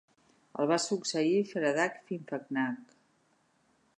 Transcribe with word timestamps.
El 0.61 0.67
va 0.71 0.79
succeir 0.85 1.35
Feradach 1.51 2.01
Finnfechtnach. 2.09 2.99